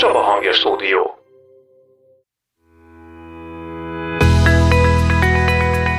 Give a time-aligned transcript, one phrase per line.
[0.00, 1.14] Csaba Hangja Stúdió.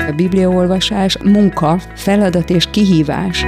[0.08, 3.46] A bibliaolvasás munka, feladat és kihívás.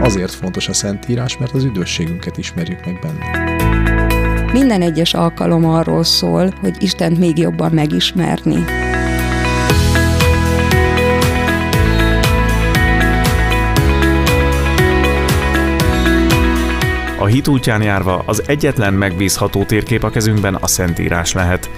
[0.00, 3.54] Azért fontos a Szentírás, mert az üdvösségünket ismerjük meg benne.
[4.52, 8.64] Minden egyes alkalom arról szól, hogy Istent még jobban megismerni.
[17.32, 21.70] Hit útján járva az egyetlen megbízható térkép a kezünkben a Szentírás lehet.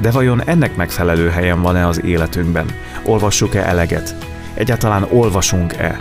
[0.00, 2.66] De vajon ennek megfelelő helyen van-e az életünkben?
[3.04, 4.14] Olvassuk-e eleget?
[4.54, 6.00] Egyáltalán olvasunk-e?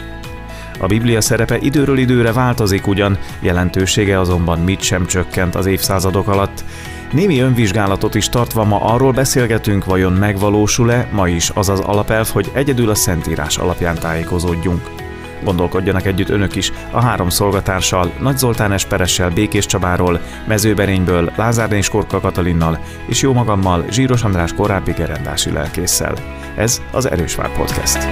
[0.80, 6.63] A Biblia szerepe időről időre változik ugyan, jelentősége azonban mit sem csökkent az évszázadok alatt.
[7.11, 12.52] Némi önvizsgálatot is tartva ma arról beszélgetünk, vajon megvalósul-e ma is az az alapelv, hogy
[12.53, 15.05] egyedül a Szentírás alapján tájékozódjunk.
[15.44, 22.20] Gondolkodjanak együtt önök is a három szolgatársal, Nagy Zoltán Esperessel, Békés Csabáról, Mezőberényből, Lázár Korka
[22.20, 26.13] Katalinnal és jó magammal, Zsíros András korábbi gerendási lelkésszel.
[26.56, 28.08] Ez az Erősvár Podcast.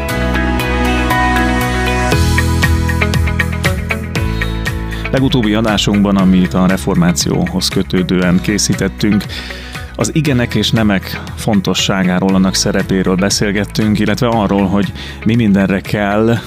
[5.11, 9.23] Legutóbbi adásunkban, amit a reformációhoz kötődően készítettünk,
[9.95, 14.91] az igenek és nemek fontosságáról, annak szerepéről beszélgettünk, illetve arról, hogy
[15.25, 16.37] mi mindenre kell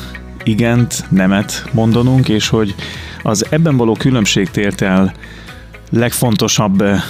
[0.47, 2.75] igent, nemet mondanunk, és hogy
[3.23, 5.13] az ebben való különbség tért el
[5.91, 7.03] legfontosabb eh,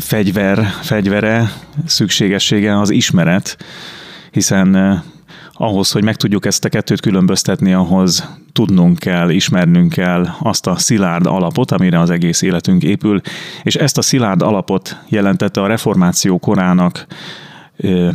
[0.00, 1.52] fegyver, fegyvere,
[1.86, 3.56] szükségessége az ismeret,
[4.30, 5.00] hiszen eh,
[5.52, 10.76] ahhoz, hogy meg tudjuk ezt a kettőt különböztetni, ahhoz tudnunk kell, ismernünk kell azt a
[10.76, 13.20] szilárd alapot, amire az egész életünk épül,
[13.62, 17.06] és ezt a szilárd alapot jelentette a reformáció korának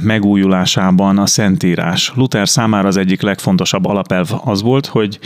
[0.01, 2.11] megújulásában a Szentírás.
[2.15, 5.19] Luther számára az egyik legfontosabb alapelv az volt, hogy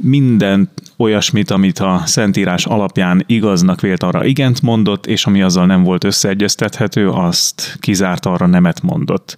[0.00, 5.82] minden olyasmit, amit a Szentírás alapján igaznak vélt, arra igent mondott, és ami azzal nem
[5.82, 9.36] volt összeegyeztethető, azt kizárt arra nemet mondott.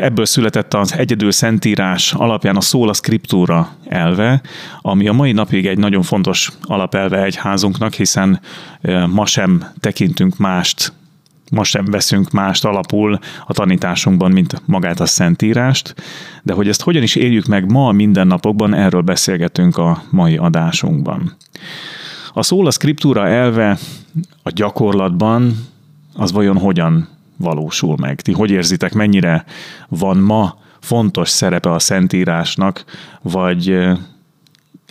[0.00, 4.40] Ebből született az egyedül szentírás alapján a szóla scriptúra elve,
[4.80, 8.40] ami a mai napig egy nagyon fontos alapelve egy házunknak, hiszen
[9.08, 10.92] ma sem tekintünk mást
[11.50, 15.94] ma sem veszünk mást alapul a tanításunkban, mint magát a Szentírást,
[16.42, 21.36] de hogy ezt hogyan is éljük meg ma a mindennapokban, erről beszélgetünk a mai adásunkban.
[22.32, 23.78] A szóla scriptúra elve
[24.42, 25.66] a gyakorlatban
[26.14, 28.20] az vajon hogyan valósul meg?
[28.20, 29.44] Ti hogy érzitek, mennyire
[29.88, 32.84] van ma fontos szerepe a Szentírásnak,
[33.22, 33.78] vagy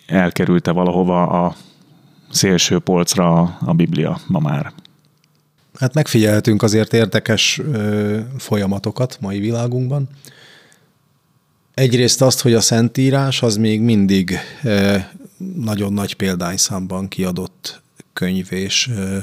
[0.07, 1.55] elkerülte valahova a
[2.29, 4.71] szélső polcra a Biblia ma már?
[5.79, 10.09] Hát megfigyelhetünk azért érdekes ö, folyamatokat mai világunkban.
[11.73, 14.97] Egyrészt azt, hogy a Szentírás az még mindig ö,
[15.55, 17.81] nagyon nagy példányszámban kiadott
[18.13, 19.17] könyv, és, ö,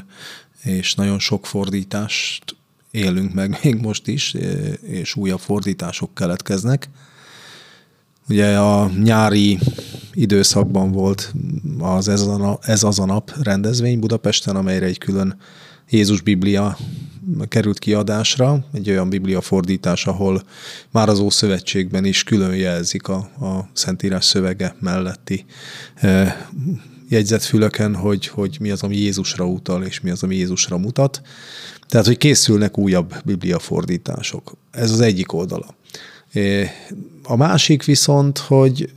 [0.62, 2.56] és nagyon sok fordítást
[2.90, 4.34] élünk meg még most is,
[4.82, 6.88] és újabb fordítások keletkeznek.
[8.28, 9.58] Ugye a nyári
[10.12, 11.34] időszakban volt
[11.78, 15.36] az Ez, a, az a nap rendezvény Budapesten, amelyre egy külön
[15.90, 16.76] Jézus Biblia
[17.48, 20.42] került kiadásra, egy olyan Biblia fordítás, ahol
[20.90, 25.44] már az Ószövetségben is külön jelzik a, a Szentírás szövege melletti
[25.94, 26.48] e,
[27.08, 31.22] jegyzetfülöken, hogy, hogy mi az, ami Jézusra utal, és mi az, ami Jézusra mutat.
[31.88, 34.56] Tehát, hogy készülnek újabb Biblia fordítások.
[34.70, 35.74] Ez az egyik oldala.
[36.32, 36.72] E,
[37.22, 38.92] a másik viszont, hogy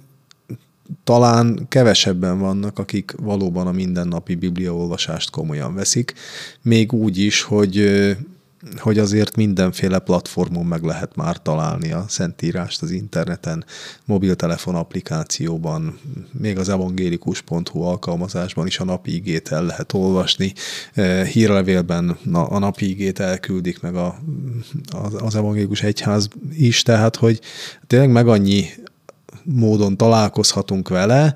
[1.03, 6.13] talán kevesebben vannak, akik valóban a mindennapi bibliaolvasást komolyan veszik,
[6.61, 7.85] még úgy is, hogy
[8.77, 13.65] hogy azért mindenféle platformon meg lehet már találni a Szentírást az interneten,
[14.05, 15.99] mobiltelefon applikációban,
[16.31, 20.53] még az evangélikus.hu alkalmazásban is a napi igét el lehet olvasni.
[21.31, 24.19] Hírlevélben a napi igét elküldik meg a,
[25.19, 27.41] az evangélikus egyház is, tehát hogy
[27.87, 28.65] tényleg meg annyi
[29.55, 31.35] módon találkozhatunk vele,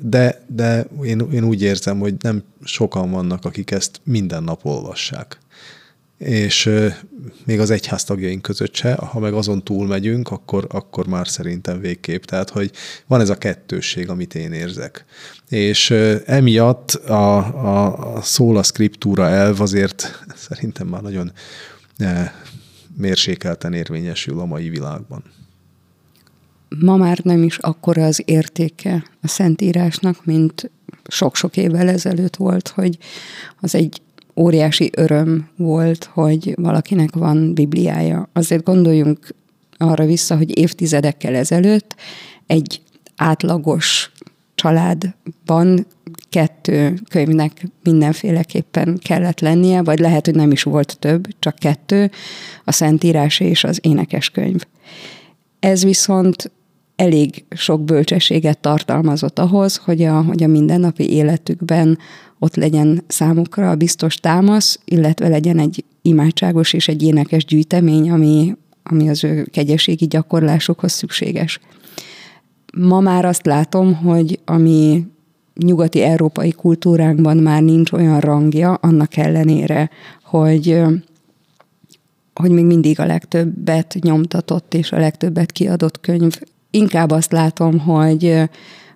[0.00, 5.38] de, de én, én úgy érzem, hogy nem sokan vannak, akik ezt minden nap olvassák.
[6.18, 6.70] És
[7.44, 11.80] még az egyház tagjaink között se, ha meg azon túl megyünk, akkor, akkor már szerintem
[11.80, 12.22] végképp.
[12.22, 12.70] Tehát, hogy
[13.06, 15.04] van ez a kettősség, amit én érzek.
[15.48, 15.90] És
[16.26, 21.32] emiatt a, a, a szóla scriptúra elv azért szerintem már nagyon
[22.96, 25.24] mérsékelten érvényesül a mai világban
[26.80, 30.70] ma már nem is akkora az értéke a Szentírásnak, mint
[31.08, 32.98] sok-sok évvel ezelőtt volt, hogy
[33.60, 34.00] az egy
[34.36, 38.28] óriási öröm volt, hogy valakinek van Bibliája.
[38.32, 39.34] Azért gondoljunk
[39.76, 41.94] arra vissza, hogy évtizedekkel ezelőtt
[42.46, 42.80] egy
[43.16, 44.10] átlagos
[44.54, 45.86] családban
[46.30, 52.10] kettő könyvnek mindenféleképpen kellett lennie, vagy lehet, hogy nem is volt több, csak kettő,
[52.64, 54.60] a Szentírás és az énekeskönyv.
[55.60, 56.50] Ez viszont
[57.02, 61.98] elég sok bölcsességet tartalmazott ahhoz, hogy a, hogy a mindennapi életükben
[62.38, 68.56] ott legyen számukra a biztos támasz, illetve legyen egy imádságos és egy énekes gyűjtemény, ami,
[68.82, 71.60] ami az ő kegyeségi gyakorlásokhoz szükséges.
[72.76, 75.06] Ma már azt látom, hogy ami
[75.54, 79.90] nyugati európai kultúránkban már nincs olyan rangja, annak ellenére,
[80.24, 80.82] hogy
[82.34, 86.40] hogy még mindig a legtöbbet nyomtatott és a legtöbbet kiadott könyv.
[86.74, 88.42] Inkább azt látom, hogy,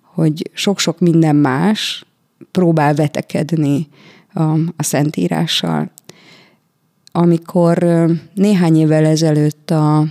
[0.02, 2.04] hogy sok-sok minden más
[2.50, 3.88] próbál vetekedni
[4.32, 4.42] a,
[4.76, 5.90] a Szentírással.
[7.12, 7.86] Amikor
[8.34, 10.04] néhány évvel ezelőtt a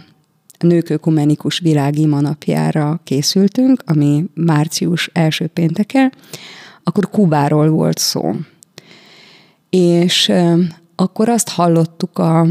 [0.60, 6.12] Nők Ökumenikus Világima napjára készültünk, ami március első pénteke,
[6.84, 8.36] akkor Kubáról volt szó.
[9.70, 10.32] És
[10.96, 12.48] akkor azt hallottuk a,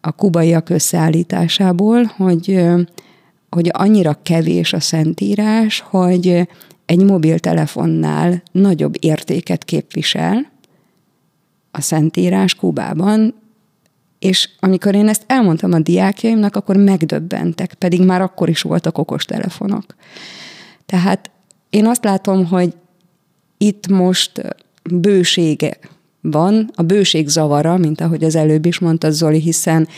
[0.00, 2.64] a kubaiak összeállításából, hogy,
[3.54, 6.48] hogy annyira kevés a szentírás, hogy
[6.86, 10.52] egy mobiltelefonnál nagyobb értéket képvisel
[11.70, 13.34] a szentírás Kubában,
[14.18, 19.84] és amikor én ezt elmondtam a diákjaimnak, akkor megdöbbentek, pedig már akkor is voltak okostelefonok.
[20.86, 21.30] Tehát
[21.70, 22.74] én azt látom, hogy
[23.58, 24.42] itt most
[24.92, 25.78] bősége
[26.20, 29.88] van, a bőség zavara, mint ahogy az előbb is mondta Zoli, hiszen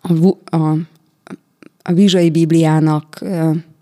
[0.00, 0.76] a, a,
[1.88, 3.24] a Vizsai Bibliának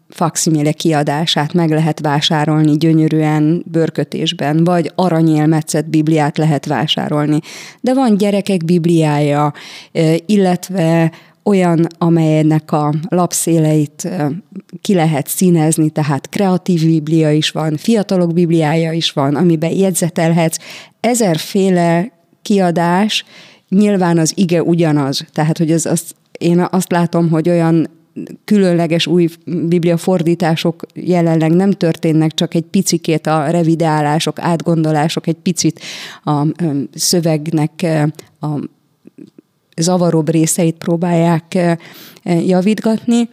[0.08, 7.40] faximile kiadását meg lehet vásárolni gyönyörűen bőrkötésben, vagy aranyélmetszett Bibliát lehet vásárolni.
[7.80, 9.52] De van gyerekek Bibliája,
[10.26, 11.12] illetve
[11.42, 14.08] olyan, amelynek a lapszéleit
[14.80, 20.58] ki lehet színezni, tehát kreatív biblia is van, fiatalok bibliája is van, amiben jegyzetelhetsz.
[21.00, 22.12] Ezerféle
[22.42, 23.24] kiadás,
[23.68, 26.02] nyilván az ige ugyanaz, tehát hogy az, az
[26.38, 27.95] én azt látom, hogy olyan
[28.44, 35.80] különleges új bibliafordítások jelenleg nem történnek, csak egy picikét a revidálások, átgondolások, egy picit
[36.24, 36.46] a
[36.94, 37.86] szövegnek
[38.40, 38.46] a
[39.76, 41.58] zavaróbb részeit próbálják
[42.24, 43.28] javítgatni,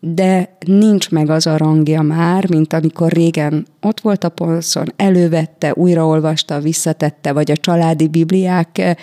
[0.00, 5.72] de nincs meg az a rangja már, mint amikor régen ott volt a polcon, elővette,
[5.74, 8.96] újraolvasta, visszatette, vagy a családi bibliák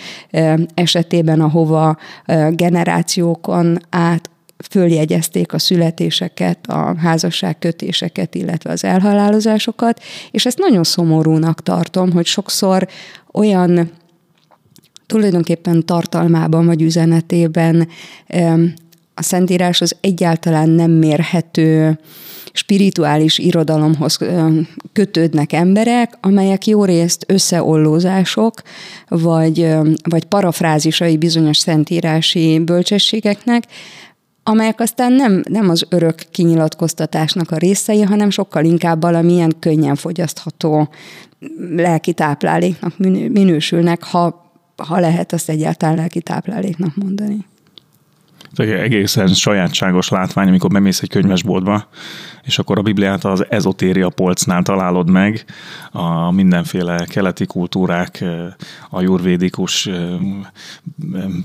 [0.74, 1.98] esetében, ahova
[2.50, 4.30] generációkon át
[4.70, 12.88] följegyezték a születéseket, a házasságkötéseket, illetve az elhalálozásokat, és ezt nagyon szomorúnak tartom, hogy sokszor
[13.32, 13.92] olyan
[15.06, 17.88] tulajdonképpen tartalmában vagy üzenetében
[19.14, 22.00] a Szentírás az egyáltalán nem mérhető
[22.54, 24.18] spirituális irodalomhoz
[24.94, 28.62] kötődnek emberek, amelyek jó részt összeollózások,
[29.08, 29.68] vagy,
[30.10, 33.64] vagy parafrázisai bizonyos szentírási bölcsességeknek,
[34.44, 40.90] amelyek aztán nem, nem az örök kinyilatkoztatásnak a részei, hanem sokkal inkább valamilyen könnyen fogyasztható
[41.76, 42.98] lelki tápláléknak
[43.30, 47.46] minősülnek, ha, ha lehet azt egyáltalán lelki tápláléknak mondani
[48.56, 51.88] egészen sajátságos látvány, amikor bemész egy könyvesboltba,
[52.44, 55.46] és akkor a Bibliát az ezotéria polcnál találod meg,
[55.92, 58.24] a mindenféle keleti kultúrák,
[58.90, 59.90] a jurvédikus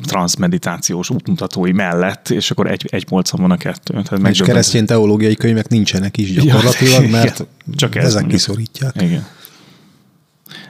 [0.02, 4.02] transzmeditációs útmutatói mellett, és akkor egy, egy polcon van a kettő.
[4.02, 9.02] Tehát és keresztény teológiai könyvek nincsenek is gyakorlatilag, ja, mert Csak ezek kiszorítják.
[9.02, 9.26] Igen.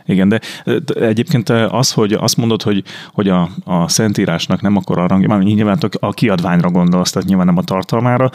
[0.06, 0.40] Igen, de
[1.00, 5.42] egyébként az, hogy azt mondod, hogy, hogy a, a Szentírásnak nem akkor a rangja, már
[5.42, 8.30] nyilván a kiadványra gondolsz, tehát nyilván nem a tartalmára,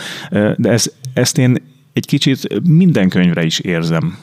[0.56, 1.58] de ez, ezt én
[1.94, 4.18] egy kicsit minden könyvre is érzem.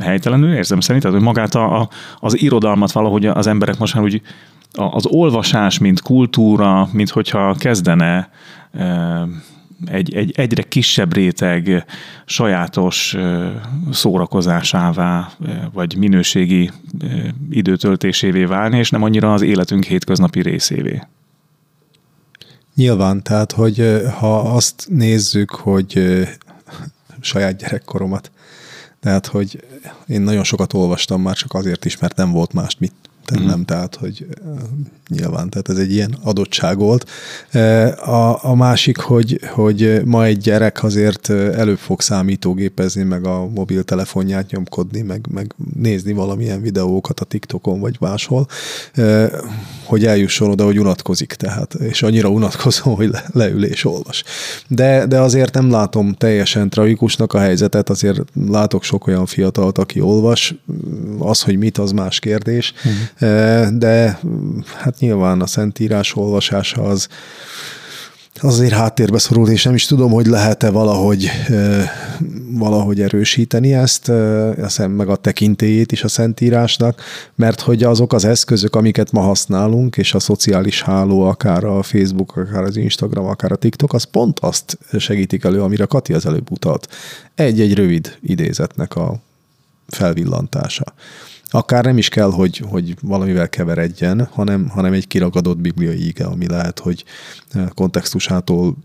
[0.00, 1.88] Helytelenül érzem szerint, hogy magát a, a,
[2.18, 4.22] az irodalmat valahogy az emberek most már úgy
[4.72, 8.30] az olvasás, mint kultúra, mint hogyha kezdene
[9.84, 11.84] egy, egy egyre kisebb réteg
[12.26, 13.16] sajátos
[13.92, 15.32] szórakozásává,
[15.72, 16.70] vagy minőségi
[17.50, 21.02] időtöltésévé válni, és nem annyira az életünk hétköznapi részévé.
[22.74, 26.22] Nyilván, tehát, hogy ha azt nézzük, hogy
[27.20, 28.30] saját gyerekkoromat,
[29.00, 29.64] tehát, hogy
[30.06, 32.92] én nagyon sokat olvastam már csak azért is, mert nem volt más mit
[33.24, 33.62] tennem, mm.
[33.62, 34.26] tehát hogy
[35.08, 37.10] nyilván, tehát ez egy ilyen adottság volt.
[38.04, 44.50] A, a másik, hogy, hogy ma egy gyerek azért előbb fog számítógépezni, meg a mobiltelefonját
[44.50, 48.46] nyomkodni, meg, meg nézni valamilyen videókat a TikTokon vagy máshol,
[49.84, 54.24] hogy eljusson oda, hogy unatkozik, tehát, és annyira unatkozom, hogy le, leül és olvas.
[54.68, 60.00] De, de azért nem látom teljesen tragikusnak a helyzetet, azért látok sok olyan fiatalt, aki
[60.00, 60.54] olvas,
[61.18, 62.92] az, hogy mit, az más kérdés, uh-huh.
[63.72, 64.18] De
[64.76, 67.08] hát nyilván a Szentírás olvasása az,
[68.40, 71.30] azért háttérbe szorult, és nem is tudom, hogy lehet-e valahogy,
[72.50, 74.12] valahogy erősíteni ezt,
[74.76, 77.00] meg a tekintélyét is a Szentírásnak,
[77.34, 82.36] mert hogy azok az eszközök, amiket ma használunk, és a szociális háló, akár a Facebook,
[82.36, 86.50] akár az Instagram, akár a TikTok, az pont azt segítik elő, amire Kati az előbb
[86.50, 86.88] utalt.
[87.34, 89.16] Egy-egy rövid idézetnek a
[89.86, 90.84] felvillantása
[91.54, 96.48] akár nem is kell, hogy, hogy valamivel keveredjen, hanem, hanem egy kiragadott bibliai ige, ami
[96.48, 97.04] lehet, hogy
[97.74, 98.76] kontextusától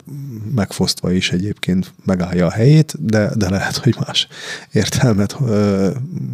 [0.56, 4.28] megfosztva is egyébként megállja a helyét, de, de lehet, hogy más
[4.72, 5.90] értelmet ö,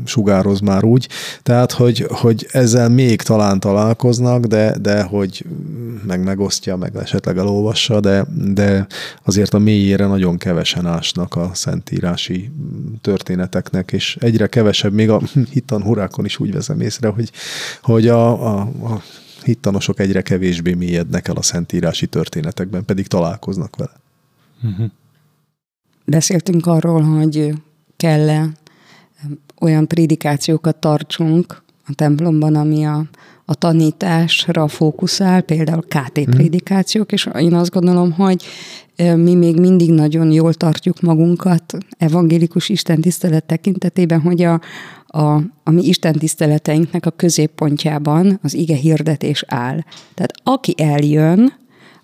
[0.06, 1.10] sugároz már úgy.
[1.44, 5.46] Tehát, hogy, hogy ezzel még talán találkoznak, de, de hogy
[6.08, 8.88] meg megosztja, meg esetleg elolvassa, de, de
[9.24, 12.52] azért a mélyére nagyon kevesen ásnak a szentírási
[13.02, 15.22] történeteknek, és egyre kevesebb, még a
[15.54, 17.32] hittan hurákon is úgy veszem észre, hogy,
[17.82, 19.02] hogy a, a, a
[19.44, 23.94] hittanosok egyre kevésbé mélyednek el a szentírási történetekben, pedig találkoznak vele.
[24.64, 24.86] Uh-huh.
[26.06, 27.54] Beszéltünk arról, hogy
[27.98, 28.48] kell
[29.62, 33.04] olyan prédikációkat tartsunk a templomban, ami a,
[33.46, 36.30] a tanításra fókuszál, például KT mhm.
[36.30, 38.44] prédikációk, és én azt gondolom, hogy
[39.16, 44.62] mi még mindig nagyon jól tartjuk magunkat evangélikus istentisztelet tekintetében, hogy a,
[45.16, 49.80] a, a mi Isten tiszteleteinknek a középpontjában az ige hirdetés áll.
[50.14, 51.54] Tehát aki eljön,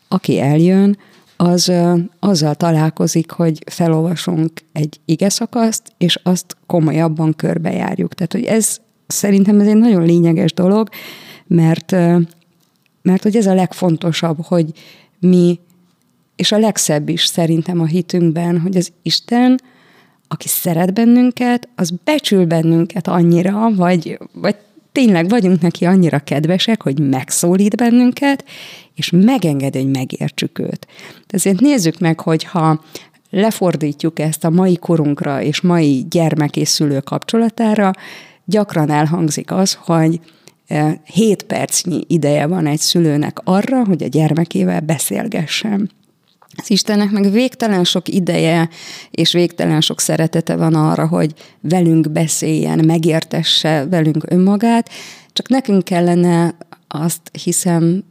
[0.07, 0.97] aki eljön,
[1.37, 1.71] az
[2.19, 8.13] azzal találkozik, hogy felolvasunk egy ige szakaszt, és azt komolyabban körbejárjuk.
[8.13, 10.89] Tehát, hogy ez szerintem ez egy nagyon lényeges dolog,
[11.47, 11.91] mert,
[13.01, 14.71] mert hogy ez a legfontosabb, hogy
[15.19, 15.59] mi,
[16.35, 19.59] és a legszebb is szerintem a hitünkben, hogy az Isten
[20.31, 24.55] aki szeret bennünket, az becsül bennünket annyira, vagy, vagy
[24.91, 28.45] tényleg vagyunk neki annyira kedvesek, hogy megszólít bennünket,
[28.95, 30.87] és megenged, hogy megértsük őt.
[31.27, 32.83] Ezért nézzük meg, hogy ha
[33.29, 37.91] lefordítjuk ezt a mai korunkra és mai gyermek és szülő kapcsolatára,
[38.45, 40.19] gyakran elhangzik az, hogy
[41.03, 45.91] 7 e, percnyi ideje van egy szülőnek arra, hogy a gyermekével beszélgessen.
[46.61, 48.69] Az Istennek meg végtelen sok ideje
[49.11, 54.89] és végtelen sok szeretete van arra, hogy velünk beszéljen, megértesse velünk önmagát,
[55.33, 56.55] csak nekünk kellene
[56.87, 58.03] azt hiszem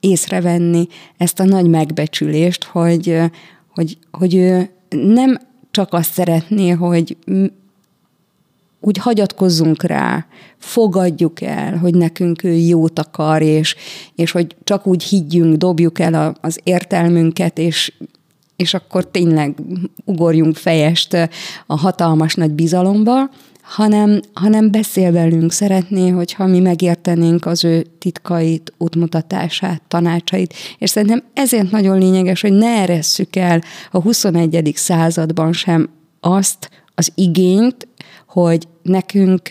[0.00, 3.18] észrevenni ezt a nagy megbecsülést, hogy,
[3.74, 5.38] hogy, hogy ő nem
[5.70, 7.16] csak azt szeretné, hogy
[8.84, 10.26] úgy hagyatkozzunk rá,
[10.58, 13.76] fogadjuk el, hogy nekünk ő jót akar, és,
[14.14, 17.92] és hogy csak úgy higgyünk, dobjuk el a, az értelmünket, és,
[18.56, 19.54] és akkor tényleg
[20.04, 21.14] ugorjunk fejest
[21.66, 23.30] a hatalmas nagy bizalomba,
[23.62, 31.22] hanem, hanem beszél velünk, szeretné, hogyha mi megértenénk az ő titkait, útmutatását, tanácsait, és szerintem
[31.34, 34.72] ezért nagyon lényeges, hogy ne eresszük el a 21.
[34.74, 35.88] században sem
[36.20, 37.88] azt az igényt,
[38.28, 39.42] hogy nekünk,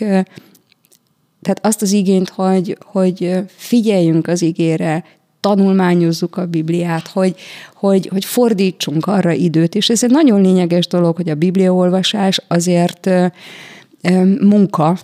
[1.42, 5.04] tehát azt az igényt, hogy, hogy figyeljünk az igére,
[5.40, 7.34] tanulmányozzuk a Bibliát, hogy,
[7.74, 13.10] hogy, hogy fordítsunk arra időt, és ez egy nagyon lényeges dolog, hogy a bibliaolvasás azért
[14.40, 14.98] munka,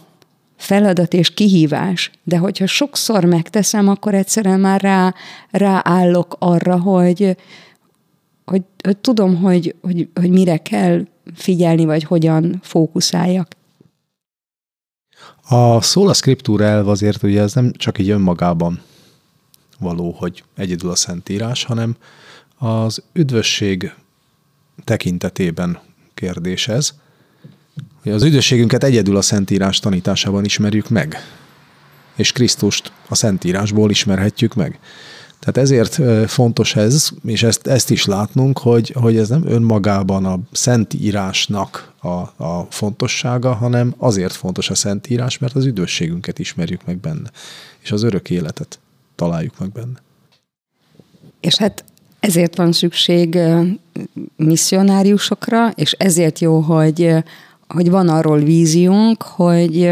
[0.56, 5.14] feladat és kihívás, de hogyha sokszor megteszem, akkor egyszerűen már rá,
[5.50, 7.36] ráállok arra, hogy,
[8.44, 13.48] hogy, hogy tudom, hogy, hogy, hogy mire kell figyelni, vagy hogyan fókuszáljak.
[15.48, 18.80] A szóla scriptura elv azért ugye ez nem csak így önmagában
[19.78, 21.96] való, hogy egyedül a Szentírás, hanem
[22.58, 23.94] az üdvösség
[24.84, 25.78] tekintetében
[26.14, 26.92] kérdés ez,
[28.02, 31.16] hogy az üdvösségünket egyedül a Szentírás tanításában ismerjük meg,
[32.14, 34.78] és Krisztust a Szentírásból ismerhetjük meg.
[35.40, 40.38] Tehát ezért fontos ez, és ezt, ezt is látnunk, hogy, hogy ez nem önmagában a
[40.52, 47.30] Szentírásnak a, a fontossága, hanem azért fontos a Szentírás, mert az üdvösségünket ismerjük meg benne,
[47.82, 48.78] és az örök életet
[49.14, 50.02] találjuk meg benne.
[51.40, 51.84] És hát
[52.20, 53.38] ezért van szükség
[54.36, 57.14] misszionáriusokra, és ezért jó, hogy,
[57.68, 59.90] hogy van arról víziónk, hogy,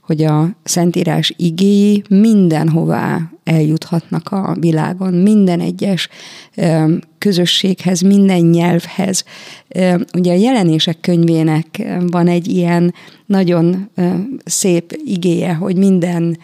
[0.00, 6.08] hogy a Szentírás igéi mindenhová eljuthatnak a világon, minden egyes
[7.18, 9.24] közösséghez, minden nyelvhez.
[10.14, 12.94] Ugye a jelenések könyvének van egy ilyen
[13.26, 13.90] nagyon
[14.44, 16.38] szép igéje, hogy minden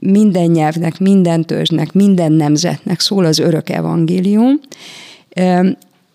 [0.00, 4.60] minden nyelvnek, minden törzsnek, minden nemzetnek szól az örök evangélium.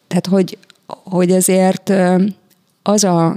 [0.07, 1.93] Tehát, hogy, hogy ezért
[2.83, 3.35] az a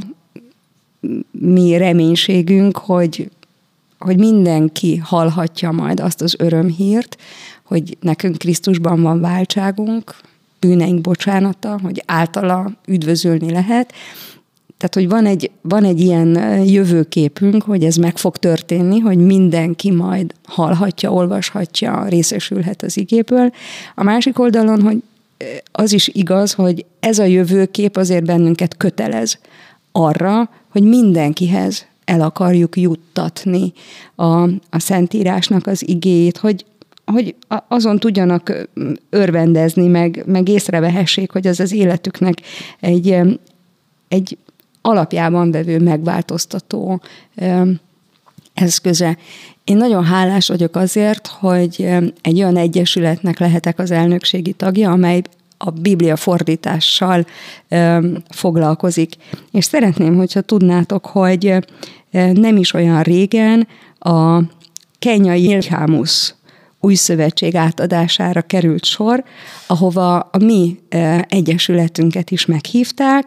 [1.31, 3.31] mi reménységünk, hogy,
[3.99, 7.17] hogy mindenki hallhatja majd azt az örömhírt,
[7.63, 10.17] hogy nekünk Krisztusban van váltságunk,
[10.61, 13.93] bűneink bocsánata, hogy általa üdvözölni lehet.
[14.77, 19.91] Tehát, hogy van egy, van egy ilyen jövőképünk, hogy ez meg fog történni, hogy mindenki
[19.91, 23.53] majd hallhatja, olvashatja, részesülhet az igéből.
[23.95, 25.03] A másik oldalon, hogy
[25.73, 29.39] az is igaz, hogy ez a jövőkép azért bennünket kötelez
[29.93, 33.73] arra, hogy mindenkihez el akarjuk juttatni
[34.15, 36.65] a, a Szentírásnak az igéjét, hogy,
[37.05, 37.35] hogy
[37.69, 38.69] azon tudjanak
[39.11, 42.35] örvendezni, meg, meg észrevehessék, hogy az az életüknek
[42.81, 43.17] egy,
[44.09, 44.39] egy
[44.83, 47.01] alapjában vevő megváltoztató
[48.55, 49.17] eszköze.
[49.65, 51.89] Én nagyon hálás vagyok azért, hogy
[52.23, 55.23] egy olyan egyesületnek lehetek az elnökségi tagja, amely
[55.59, 57.27] a Biblia fordítással
[58.29, 59.15] foglalkozik.
[59.53, 61.55] És szeretném, hogyha tudnátok, hogy
[62.33, 64.41] nem is olyan régen a
[64.99, 66.35] kenyai Ilhámusz
[66.81, 69.25] új szövetség átadására került sor,
[69.67, 70.79] ahova a mi
[71.29, 73.27] egyesületünket is meghívták,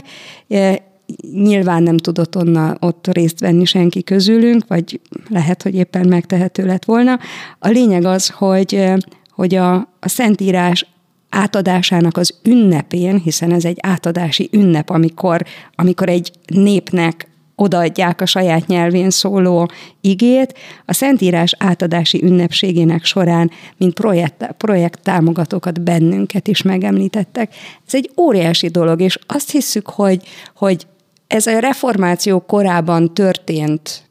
[1.34, 6.86] nyilván nem tudott onna ott részt venni senki közülünk, vagy lehet, hogy éppen megtehető lett
[6.86, 7.20] volna.
[7.60, 8.94] A lényeg az, hogy,
[9.30, 10.86] hogy a, a Szentírás
[11.30, 15.46] átadásának az ünnepén, hiszen ez egy átadási ünnep, amikor,
[15.76, 19.70] amikor egy népnek odaadják a saját nyelvén szóló
[20.02, 27.56] igét, a Szentírás átadási ünnepségének során, mint projekt, projekt támogatókat bennünket is megemlítettek.
[27.88, 30.88] Ez egy óriási dolog, és azt hiszük, hogy, hogy
[31.28, 34.10] ez a reformáció korában történt,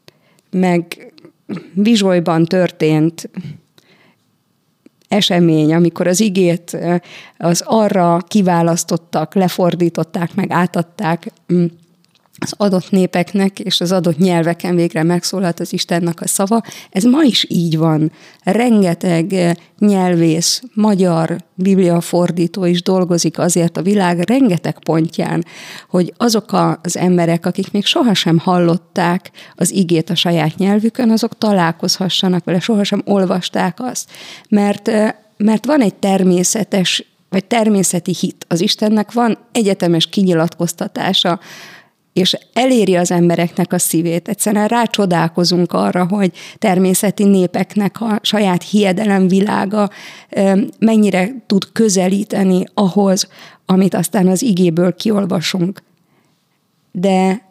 [0.51, 1.13] meg
[1.73, 3.29] Vizsolyban történt
[5.09, 6.77] esemény, amikor az igét
[7.37, 11.65] az arra kiválasztottak, lefordították, meg átadták mm,
[12.39, 16.61] az adott népeknek és az adott nyelveken végre megszólalt az Istennek a szava.
[16.91, 18.11] Ez ma is így van.
[18.43, 25.45] Rengeteg eh, nyelvész, magyar bibliafordító is dolgozik azért a világ rengeteg pontján,
[25.89, 32.43] hogy azok az emberek, akik még sohasem hallották az igét a saját nyelvükön, azok találkozhassanak
[32.43, 34.09] vele, sohasem olvasták azt.
[34.49, 38.45] Mert, eh, mert van egy természetes vagy természeti hit.
[38.47, 41.39] Az Istennek van egyetemes kinyilatkoztatása,
[42.13, 44.27] és eléri az embereknek a szívét.
[44.27, 49.89] Egyszerűen rácsodálkozunk arra, hogy természeti népeknek a saját hiedelem világa
[50.79, 53.27] mennyire tud közelíteni ahhoz,
[53.65, 55.83] amit aztán az igéből kiolvasunk.
[56.91, 57.47] De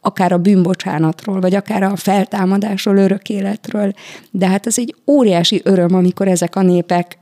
[0.00, 3.92] akár a bűnbocsánatról, vagy akár a feltámadásról, örök életről.
[4.30, 7.18] De hát ez egy óriási öröm, amikor ezek a népek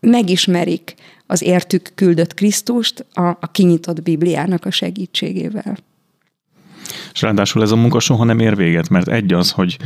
[0.00, 0.94] megismerik
[1.30, 5.76] az értük küldött Krisztust a, a kinyitott Bibliának a segítségével.
[7.12, 9.76] És ráadásul ez a munka soha nem ér véget, mert egy az, hogy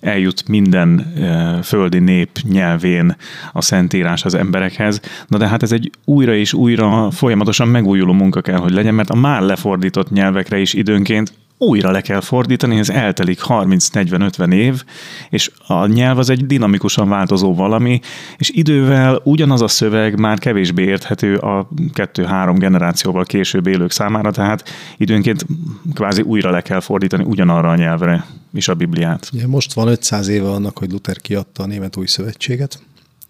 [0.00, 3.16] eljut minden e, földi nép nyelvén
[3.52, 5.00] a Szentírás az emberekhez.
[5.26, 9.10] Na de hát ez egy újra és újra folyamatosan megújuló munka kell, hogy legyen, mert
[9.10, 14.84] a már lefordított nyelvekre is időnként újra le kell fordítani, ez eltelik 30-40-50 év,
[15.30, 18.00] és a nyelv az egy dinamikusan változó valami,
[18.36, 24.68] és idővel ugyanaz a szöveg már kevésbé érthető a kettő-három generációval később élők számára, tehát
[24.96, 25.46] időnként
[25.94, 29.30] kvázi újra le kell fordítani ugyanarra a nyelvre is a Bibliát.
[29.32, 32.82] Ja, most van 500 éve annak, hogy Luther kiadta a Német Új Szövetséget,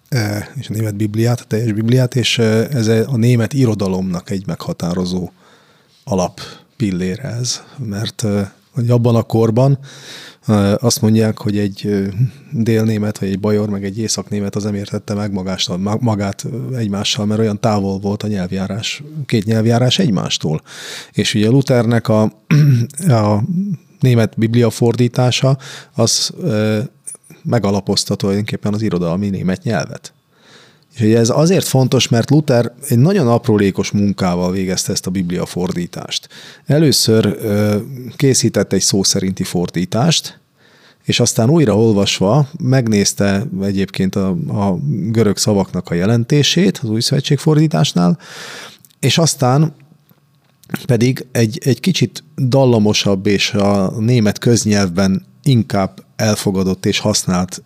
[0.09, 4.47] e, és a német Bibliát, a teljes Bibliát, és e, ez a német irodalomnak egy
[4.47, 5.31] meghatározó
[6.05, 6.41] alap
[6.81, 8.27] pillére ez, mert
[8.73, 9.79] hogy abban a korban
[10.77, 12.09] azt mondják, hogy egy
[12.53, 17.41] délnémet, vagy egy bajor, meg egy északnémet az nem értette meg magást, magát egymással, mert
[17.41, 20.63] olyan távol volt a nyelvjárás, két nyelvjárás egymástól.
[21.13, 22.23] És ugye Luthernek a,
[23.25, 23.43] a
[24.01, 25.59] német biblia fordítása,
[25.95, 26.33] az
[27.43, 30.13] megalapozta tulajdonképpen az irodalmi német nyelvet.
[31.01, 36.29] Ugye ez azért fontos, mert Luther egy nagyon aprólékos munkával végezte ezt a Biblia fordítást.
[36.67, 37.39] Először
[38.17, 40.41] készített egy szó szerinti fordítást,
[41.05, 47.39] és aztán újra olvasva megnézte egyébként a, a görög szavaknak a jelentését az új szövetség
[47.39, 48.19] fordításnál,
[49.01, 49.75] és aztán
[50.87, 57.63] pedig egy, egy kicsit dallamosabb és a német köznyelvben inkább elfogadott és használt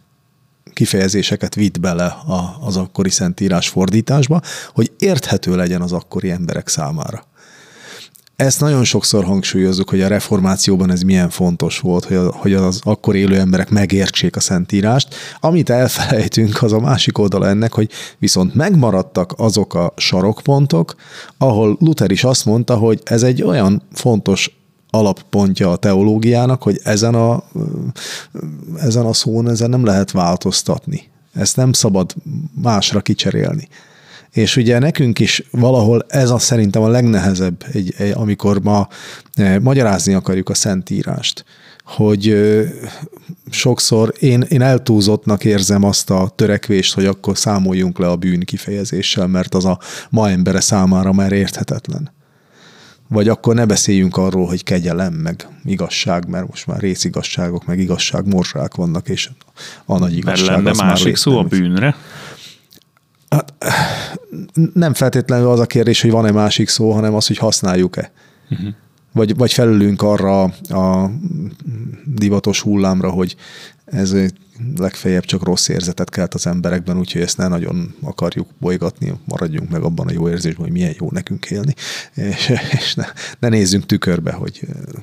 [0.74, 4.40] kifejezéseket vitt bele a, az akkori szentírás fordításba,
[4.74, 7.24] hogy érthető legyen az akkori emberek számára.
[8.37, 13.14] Ezt nagyon sokszor hangsúlyozzuk, hogy a reformációban ez milyen fontos volt, hogy, hogy az akkor
[13.14, 15.14] élő emberek megértsék a Szentírást.
[15.40, 20.94] Amit elfelejtünk, az a másik oldala ennek, hogy viszont megmaradtak azok a sarokpontok,
[21.38, 24.63] ahol Luther is azt mondta, hogy ez egy olyan fontos
[24.94, 27.42] alappontja a teológiának, hogy ezen a,
[28.76, 31.02] ezen a szón ezen nem lehet változtatni.
[31.33, 32.14] Ezt nem szabad
[32.62, 33.68] másra kicserélni.
[34.30, 38.88] És ugye nekünk is valahol ez a szerintem a legnehezebb, egy, egy, amikor ma
[39.35, 41.44] e, magyarázni akarjuk a Szentírást,
[41.85, 42.64] hogy e,
[43.50, 49.26] sokszor én, én eltúlzottnak érzem azt a törekvést, hogy akkor számoljunk le a bűn kifejezéssel,
[49.26, 49.78] mert az a
[50.11, 52.12] ma embere számára már érthetetlen.
[53.08, 58.74] Vagy akkor ne beszéljünk arról, hogy kegyelem, meg igazság, mert most már részigazságok, meg igazságmorzsák
[58.74, 59.30] vannak, és
[59.84, 60.62] a nagy igazság.
[60.62, 61.96] Mert lenne másik szó a bűnre?
[63.30, 63.52] Hát,
[64.74, 68.12] nem feltétlenül az a kérdés, hogy van-e másik szó, hanem az, hogy használjuk-e.
[68.50, 68.68] Uh-huh.
[69.12, 71.10] Vagy, vagy felülünk arra a
[72.04, 73.36] divatos hullámra, hogy
[73.84, 74.14] ez
[74.76, 79.82] legfeljebb csak rossz érzetet kelt az emberekben, úgyhogy ezt ne nagyon akarjuk bolygatni, maradjunk meg
[79.82, 81.74] abban a jó érzésben, hogy milyen jó nekünk élni,
[82.14, 83.04] és, és ne,
[83.38, 84.60] ne nézzünk tükörbe, hogy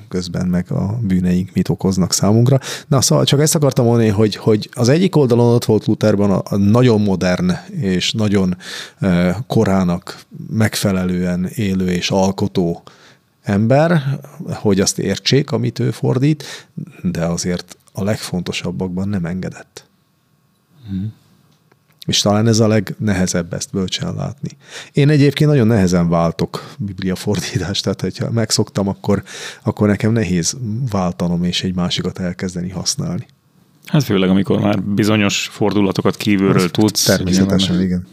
[0.08, 2.58] közben meg a bűneink mit okoznak számunkra.
[2.88, 6.42] Na szóval csak ezt akartam mondani, hogy, hogy az egyik oldalon ott volt Lutherban a,
[6.44, 8.56] a nagyon modern és nagyon
[9.46, 12.82] korának megfelelően élő és alkotó
[13.42, 16.44] ember, hogy azt értsék, amit ő fordít,
[17.02, 19.86] de azért a legfontosabbakban nem engedett.
[20.88, 21.12] Hmm.
[22.06, 24.48] És talán ez a legnehezebb ezt bölcsen látni.
[24.92, 29.22] Én egyébként nagyon nehezen váltok biblia fordítást, tehát hogyha megszoktam, akkor,
[29.62, 30.56] akkor nekem nehéz
[30.90, 33.26] váltanom és egy másikat elkezdeni használni.
[33.86, 37.04] Hát főleg, amikor már bizonyos fordulatokat kívülről Ezt tudsz.
[37.04, 37.86] Természetesen, igen.
[37.86, 38.06] igen.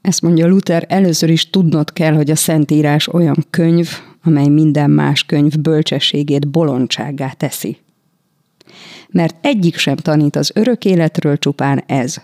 [0.00, 3.90] Ezt mondja Luther, először is tudnod kell, hogy a Szentírás olyan könyv,
[4.22, 7.81] amely minden más könyv bölcsességét bolondsággá teszi
[9.12, 12.16] mert egyik sem tanít az örök életről csupán ez.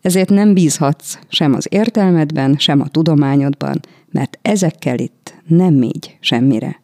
[0.00, 6.80] Ezért nem bízhatsz sem az értelmedben, sem a tudományodban, mert ezekkel itt nem így semmire.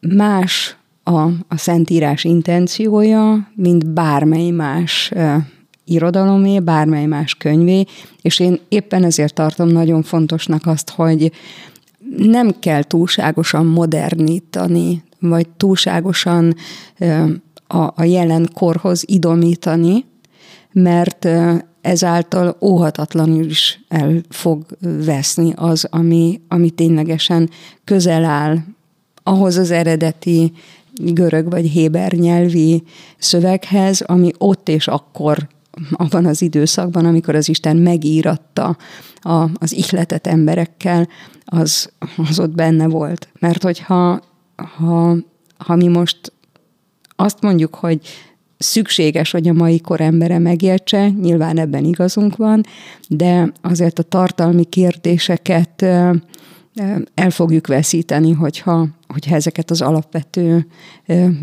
[0.00, 5.46] Más a, a Szentírás intenciója, mint bármely más e,
[5.84, 7.84] irodalomé, bármely más könyvé,
[8.22, 11.32] és én éppen ezért tartom nagyon fontosnak azt, hogy
[12.16, 16.54] nem kell túlságosan modernítani vagy túlságosan
[17.66, 18.50] a, a jelen
[19.00, 20.04] idomítani,
[20.72, 21.28] mert
[21.80, 24.64] ezáltal óhatatlanul is el fog
[25.04, 27.50] veszni az, ami, ami ténylegesen
[27.84, 28.58] közel áll
[29.22, 30.52] ahhoz az eredeti
[30.94, 32.82] görög vagy héber nyelvi
[33.18, 35.48] szöveghez, ami ott és akkor
[35.92, 38.76] abban az időszakban, amikor az Isten megíratta
[39.20, 41.08] a, az ihletet emberekkel,
[41.44, 43.28] az, az ott benne volt.
[43.38, 44.20] Mert hogyha
[44.62, 45.16] ha,
[45.58, 46.32] ha mi most
[47.16, 48.00] azt mondjuk, hogy
[48.58, 52.62] szükséges, hogy a mai kor embere megértse, nyilván ebben igazunk van,
[53.08, 55.82] de azért a tartalmi kérdéseket
[57.14, 60.66] el fogjuk veszíteni, hogyha, hogyha ezeket az alapvető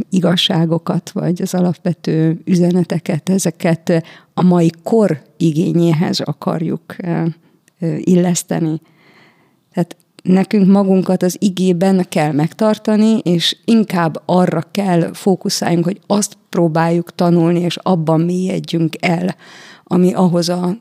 [0.10, 4.04] igazságokat, vagy az alapvető üzeneteket, ezeket
[4.34, 6.96] a mai kor igényéhez akarjuk
[7.98, 8.82] illeszteni.
[9.74, 17.16] Tehát nekünk magunkat az igében kell megtartani, és inkább arra kell fókuszáljunk, hogy azt próbáljuk
[17.16, 19.36] tanulni, és abban mélyedjünk el,
[19.84, 20.78] ami ahhoz a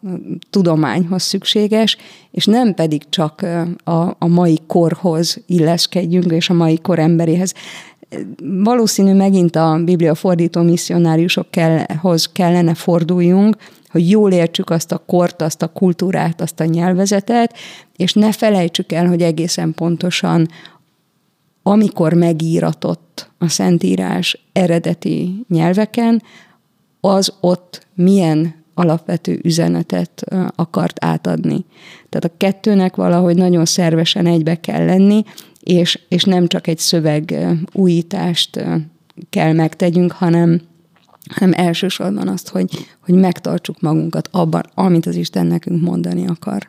[0.51, 1.97] tudományhoz szükséges,
[2.31, 3.47] és nem pedig csak
[3.85, 7.55] a, a mai korhoz illeszkedjünk, és a mai kor emberéhez.
[8.63, 13.57] Valószínű megint a Biblia fordító misszionáriusokhoz kellene forduljunk,
[13.91, 17.55] hogy jól értsük azt a kort, azt a kultúrát, azt a nyelvezetet,
[17.97, 20.49] és ne felejtsük el, hogy egészen pontosan
[21.63, 26.23] amikor megíratott a Szentírás eredeti nyelveken,
[27.01, 30.25] az ott milyen alapvető üzenetet
[30.55, 31.65] akart átadni.
[32.09, 35.25] Tehát a kettőnek valahogy nagyon szervesen egybe kell lenni,
[35.61, 37.35] és, és nem csak egy szöveg
[37.73, 38.65] újítást
[39.31, 40.61] kell megtegyünk, hanem
[41.29, 46.69] hanem elsősorban azt, hogy, hogy megtartsuk magunkat abban, amit az Isten nekünk mondani akar.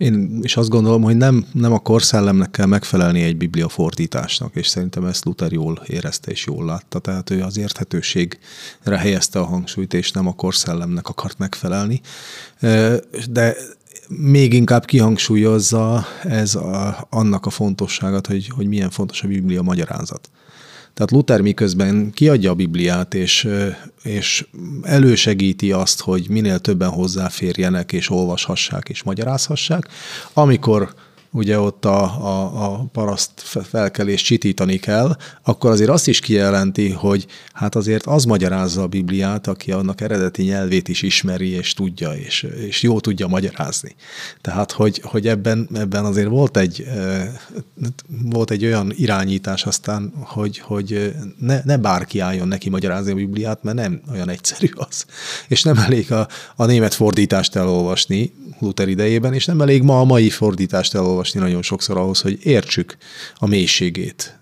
[0.00, 4.66] Én is azt gondolom, hogy nem, nem a korszellemnek kell megfelelni egy biblia fordításnak, és
[4.66, 6.98] szerintem ezt Luther jól érezte és jól látta.
[6.98, 12.00] Tehát ő az érthetőségre helyezte a hangsúlyt, és nem a korszellemnek akart megfelelni.
[13.30, 13.56] De
[14.08, 20.30] még inkább kihangsúlyozza ez a, annak a fontosságát, hogy, hogy milyen fontos a Biblia magyarázat.
[21.00, 23.48] Tehát Luther miközben kiadja a Bibliát, és,
[24.02, 24.46] és
[24.82, 29.88] elősegíti azt, hogy minél többen hozzáférjenek, és olvashassák, és magyarázhassák,
[30.32, 30.94] amikor
[31.32, 37.26] ugye ott a, a, a paraszt felkelés csitítani kell, akkor azért azt is kijelenti, hogy
[37.52, 42.42] hát azért az magyarázza a Bibliát, aki annak eredeti nyelvét is ismeri, és tudja, és,
[42.66, 43.94] és jó tudja magyarázni.
[44.40, 46.86] Tehát, hogy, hogy ebben, ebben azért volt egy,
[48.06, 53.62] volt egy olyan irányítás aztán, hogy, hogy ne, ne bárki álljon neki magyarázni a Bibliát,
[53.62, 55.04] mert nem olyan egyszerű az.
[55.48, 60.04] És nem elég a, a német fordítást elolvasni Luther idejében, és nem elég ma a
[60.04, 62.96] mai fordítást elolvasni, olvasni nagyon sokszor ahhoz, hogy értsük
[63.34, 64.38] a mélységét.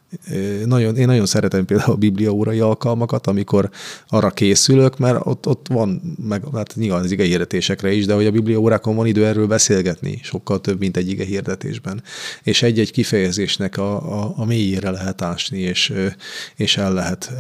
[0.65, 3.71] Nagyon, én nagyon szeretem például a Biblia órai alkalmakat, amikor
[4.09, 8.31] arra készülök, mert ott, ott van, meg hát nyilván az igehirdetésekre is, de hogy a
[8.31, 12.03] Biblia órákon van idő erről beszélgetni, sokkal több, mint egy igehirdetésben.
[12.43, 15.93] És egy-egy kifejezésnek a, a, a mélyére lehet ásni, és,
[16.57, 17.33] és el, lehet,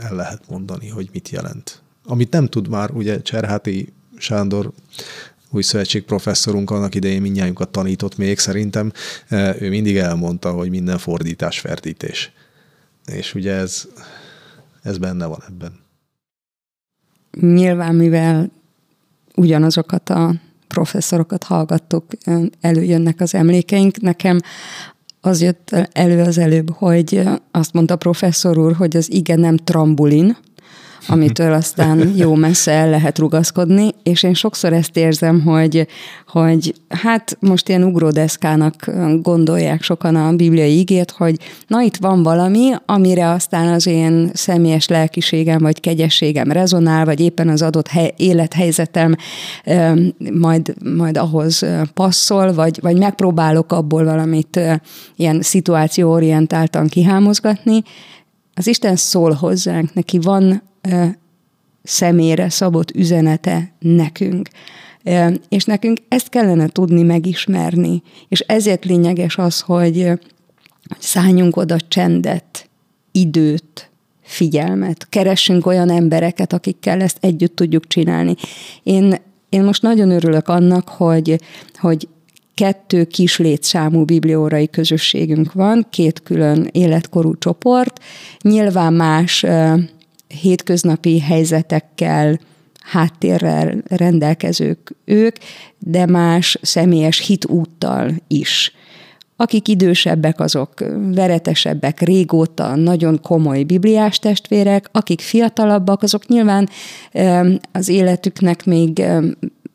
[0.00, 1.82] el lehet mondani, hogy mit jelent.
[2.04, 4.72] Amit nem tud már ugye Cserháti Sándor
[5.50, 8.92] új szövetség professzorunk annak idején mindjárt tanított még, szerintem
[9.58, 12.32] ő mindig elmondta, hogy minden fordítás ferdítés.
[13.06, 13.88] És ugye ez,
[14.82, 15.72] ez benne van ebben.
[17.40, 18.50] Nyilván, mivel
[19.34, 20.34] ugyanazokat a
[20.68, 22.04] professzorokat hallgattuk,
[22.60, 24.00] előjönnek az emlékeink.
[24.00, 24.40] Nekem
[25.20, 29.56] az jött elő az előbb, hogy azt mondta a professzor úr, hogy az ige nem
[29.56, 30.36] trambulin,
[31.08, 35.86] amitől aztán jó messze el lehet rugaszkodni, és én sokszor ezt érzem, hogy,
[36.26, 38.90] hogy hát most ilyen ugródeszkának
[39.22, 44.88] gondolják sokan a bibliai igét, hogy na itt van valami, amire aztán az én személyes
[44.88, 49.14] lelkiségem vagy kegyességem rezonál, vagy éppen az adott hely, élethelyzetem
[50.32, 54.60] majd, majd ahhoz passzol, vagy, vagy megpróbálok abból valamit
[55.16, 57.82] ilyen szituációorientáltan kihámozgatni,
[58.58, 60.62] az Isten szól hozzánk, neki van
[61.82, 64.48] személyre szabott üzenete nekünk.
[65.48, 68.02] És nekünk ezt kellene tudni megismerni.
[68.28, 70.10] És ezért lényeges az, hogy
[70.98, 72.68] szálljunk oda csendet,
[73.12, 73.90] időt,
[74.22, 75.08] figyelmet.
[75.08, 78.34] Keressünk olyan embereket, akikkel ezt együtt tudjuk csinálni.
[78.82, 79.14] Én,
[79.48, 81.40] én most nagyon örülök annak, hogy,
[81.78, 82.08] hogy
[82.54, 88.00] kettő kis létszámú bibliórai közösségünk van, két külön életkorú csoport,
[88.40, 89.44] nyilván más
[90.28, 92.38] hétköznapi helyzetekkel,
[92.80, 95.36] háttérrel rendelkezők ők,
[95.78, 98.72] de más személyes hitúttal is.
[99.36, 100.72] Akik idősebbek, azok
[101.14, 106.68] veretesebbek, régóta nagyon komoly bibliás testvérek, akik fiatalabbak, azok nyilván
[107.72, 109.02] az életüknek még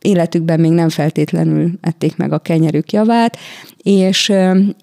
[0.02, 3.38] életükben még nem feltétlenül ették meg a kenyerük javát,
[3.78, 4.34] és,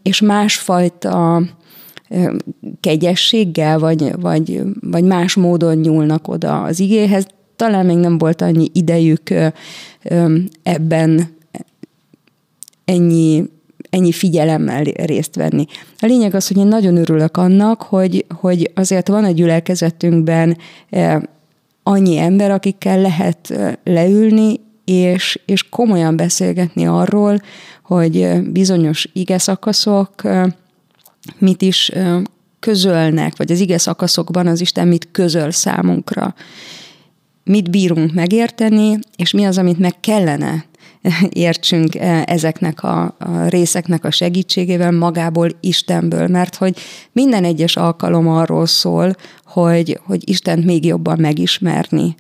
[0.03, 1.43] és másfajta
[2.81, 7.27] kegyességgel, vagy, vagy, vagy más módon nyúlnak oda az igéhez.
[7.57, 9.35] Talán még nem volt annyi idejük
[10.63, 11.37] ebben
[12.85, 13.45] ennyi,
[13.91, 15.65] ennyi figyelemmel részt venni.
[15.99, 20.57] A lényeg az, hogy én nagyon örülök annak, hogy, hogy azért van egy gyülekezetünkben
[21.83, 27.41] annyi ember, akikkel lehet leülni, és, és komolyan beszélgetni arról,
[27.83, 30.23] hogy bizonyos ige szakaszok
[31.39, 31.93] mit is
[32.61, 36.35] közölnek, vagy az ige szakaszokban az Isten mit közöl számunkra.
[37.45, 40.65] Mit bírunk megérteni, és mi az, amit meg kellene
[41.29, 46.79] értsünk ezeknek a, a részeknek a segítségével magából Istenből, mert hogy
[47.13, 49.15] minden egyes alkalom arról szól,
[49.45, 52.15] hogy, hogy Istent még jobban megismerni.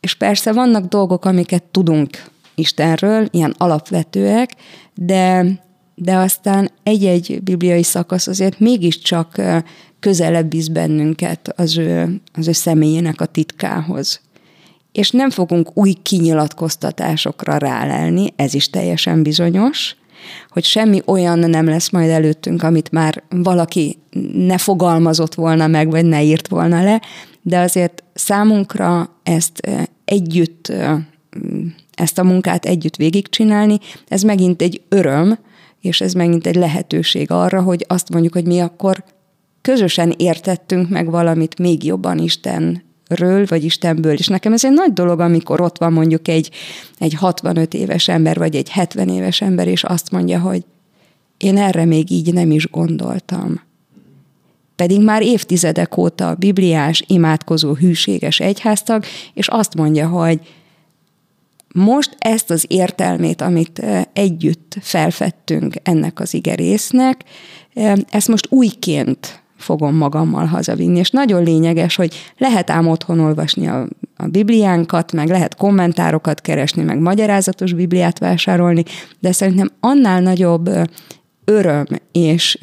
[0.00, 4.50] És persze vannak dolgok, amiket tudunk Istenről, ilyen alapvetőek,
[4.94, 5.44] de
[6.02, 9.42] de aztán egy-egy bibliai szakasz azért mégiscsak
[10.00, 14.20] közelebb visz bennünket az ő, az ő személyének a titkához.
[14.92, 19.96] És nem fogunk új kinyilatkoztatásokra rálelni, ez is teljesen bizonyos,
[20.50, 23.98] hogy semmi olyan nem lesz majd előttünk, amit már valaki
[24.32, 27.02] ne fogalmazott volna meg, vagy ne írt volna le,
[27.42, 29.68] de azért számunkra ezt
[30.04, 30.72] együtt,
[31.94, 35.38] ezt a munkát együtt végigcsinálni, ez megint egy öröm,
[35.82, 39.04] és ez megint egy lehetőség arra, hogy azt mondjuk, hogy mi akkor
[39.60, 44.12] közösen értettünk meg valamit még jobban Istenről, vagy Istenből.
[44.12, 46.50] És nekem ez egy nagy dolog, amikor ott van mondjuk egy,
[46.98, 50.64] egy 65 éves ember, vagy egy 70 éves ember, és azt mondja, hogy
[51.36, 53.60] én erre még így nem is gondoltam.
[54.76, 60.40] Pedig már évtizedek óta bibliás, imádkozó, hűséges egyháztag, és azt mondja, hogy
[61.74, 63.82] most ezt az értelmét, amit
[64.12, 67.24] együtt felfedtünk ennek az igerésznek,
[68.10, 70.98] ezt most újként fogom magammal hazavinni.
[70.98, 76.82] És nagyon lényeges, hogy lehet ám otthon olvasni a, a Bibliánkat, meg lehet kommentárokat keresni,
[76.82, 78.84] meg magyarázatos Bibliát vásárolni,
[79.20, 80.70] de szerintem annál nagyobb
[81.44, 82.58] öröm és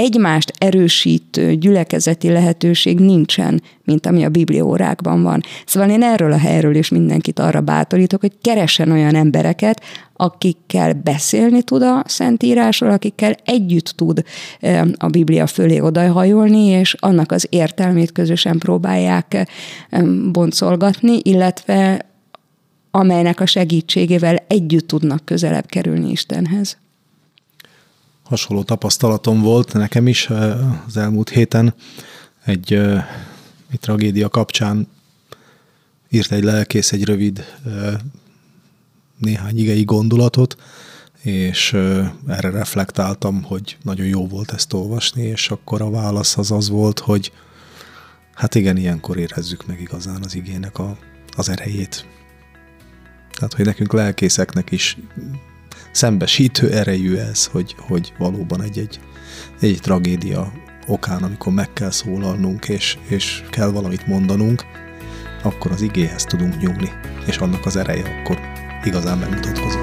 [0.00, 5.42] egymást erősítő gyülekezeti lehetőség nincsen, mint ami a bibliórákban van.
[5.66, 9.82] Szóval én erről a helyről is mindenkit arra bátorítok, hogy keressen olyan embereket,
[10.16, 14.22] akikkel beszélni tud a Szentírásról, akikkel együtt tud
[14.96, 19.48] a Biblia fölé odahajolni, és annak az értelmét közösen próbálják
[20.32, 22.06] boncolgatni, illetve
[22.90, 26.78] amelynek a segítségével együtt tudnak közelebb kerülni Istenhez
[28.30, 30.28] hasonló tapasztalatom volt nekem is
[30.86, 31.74] az elmúlt héten.
[32.44, 32.72] Egy,
[33.70, 34.88] egy tragédia kapcsán
[36.08, 37.44] írt egy lelkész egy rövid
[39.18, 40.56] néhány igei gondolatot,
[41.22, 41.72] és
[42.26, 46.98] erre reflektáltam, hogy nagyon jó volt ezt olvasni, és akkor a válasz az az volt,
[46.98, 47.32] hogy
[48.34, 50.98] hát igen, ilyenkor érezzük meg igazán az igének a,
[51.36, 52.06] az erejét.
[53.32, 54.96] Tehát, hogy nekünk lelkészeknek is
[55.92, 59.00] szembesítő erejű ez, hogy, hogy valóban egy-egy
[59.60, 60.52] egy tragédia
[60.86, 64.64] okán, amikor meg kell szólalnunk, és, és kell valamit mondanunk,
[65.42, 66.90] akkor az igéhez tudunk nyúlni,
[67.26, 68.38] és annak az ereje akkor
[68.84, 69.80] igazán megmutatkozik.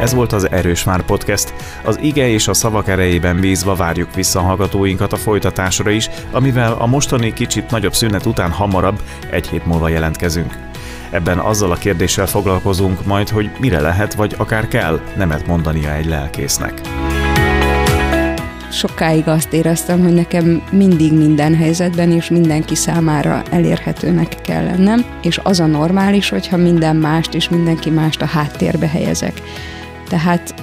[0.00, 1.54] Ez volt az Erős Már Podcast.
[1.84, 6.86] Az ige és a szavak erejében bízva várjuk vissza hallgatóinkat a folytatásra is, amivel a
[6.86, 10.69] mostani kicsit nagyobb szünet után hamarabb egy hét múlva jelentkezünk.
[11.10, 16.06] Ebben azzal a kérdéssel foglalkozunk majd, hogy mire lehet vagy akár kell nemet mondania egy
[16.06, 16.80] lelkésznek.
[18.72, 25.40] Sokáig azt éreztem, hogy nekem mindig minden helyzetben és mindenki számára elérhetőnek kell lennem, és
[25.42, 29.42] az a normális, hogyha minden mást és mindenki mást a háttérbe helyezek.
[30.08, 30.54] Tehát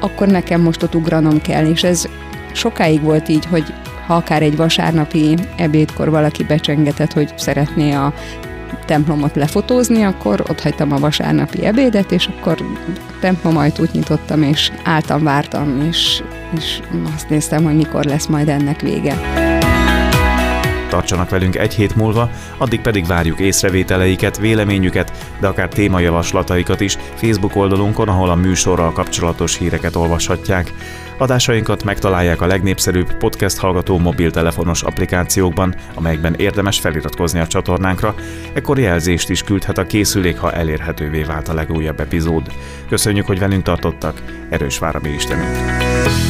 [0.00, 2.08] akkor nekem most ott ugranom kell, és ez
[2.52, 3.74] sokáig volt így, hogy
[4.06, 8.14] ha akár egy vasárnapi ebédkor valaki becsengetett, hogy szeretné a
[8.86, 12.56] templomot lefotózni, akkor ott hagytam a vasárnapi ebédet, és akkor
[12.96, 16.22] a templom ajtót nyitottam, és álltam, vártam, és,
[16.56, 16.80] és
[17.14, 19.48] azt néztem, hogy mikor lesz majd ennek vége.
[20.90, 27.56] Tartsanak velünk egy hét múlva, addig pedig várjuk észrevételeiket, véleményüket, de akár témajavaslataikat is Facebook
[27.56, 30.72] oldalunkon, ahol a műsorral kapcsolatos híreket olvashatják.
[31.18, 38.14] Adásainkat megtalálják a legnépszerűbb podcast hallgató mobiltelefonos applikációkban, amelyekben érdemes feliratkozni a csatornánkra,
[38.52, 42.46] ekkor jelzést is küldhet a készülék, ha elérhetővé vált a legújabb epizód.
[42.88, 46.29] Köszönjük, hogy velünk tartottak, erős vár a mi Istenünk!